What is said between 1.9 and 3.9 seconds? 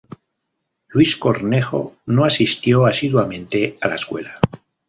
no asistió asiduamente a